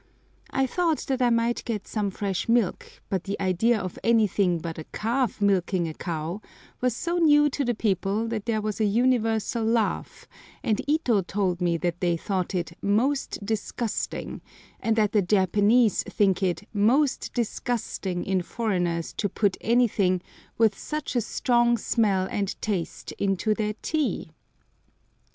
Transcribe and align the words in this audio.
I 0.49 0.65
thought 0.65 0.97
that 1.09 1.21
I 1.21 1.29
might 1.29 1.63
get 1.63 1.87
some 1.87 2.09
fresh 2.09 2.49
milk, 2.49 3.03
but 3.07 3.25
the 3.25 3.39
idea 3.39 3.79
of 3.79 3.99
anything 4.03 4.57
but 4.57 4.79
a 4.79 4.85
calf 4.85 5.39
milking 5.39 5.87
a 5.87 5.93
cow 5.93 6.41
was 6.81 6.95
so 6.95 7.19
new 7.19 7.51
to 7.51 7.63
the 7.63 7.75
people 7.75 8.27
that 8.29 8.47
there 8.47 8.61
was 8.63 8.81
a 8.81 8.85
universal 8.85 9.63
laugh, 9.63 10.27
and 10.63 10.81
Ito 10.89 11.21
told 11.21 11.61
me 11.61 11.77
that 11.77 11.99
they 12.01 12.17
thought 12.17 12.55
it 12.55 12.75
"most 12.81 13.45
disgusting," 13.45 14.41
and 14.79 14.95
that 14.95 15.11
the 15.11 15.21
Japanese 15.21 16.01
think 16.01 16.41
it 16.41 16.67
"most 16.73 17.31
disgusting" 17.35 18.23
in 18.25 18.41
foreigners 18.41 19.13
to 19.17 19.29
put 19.29 19.55
anything 19.61 20.21
"with 20.57 20.75
such 20.75 21.15
a 21.15 21.21
strong 21.21 21.77
smell 21.77 22.27
and 22.31 22.59
taste" 22.59 23.11
into 23.19 23.53
their 23.53 23.75
tea! 23.83 24.31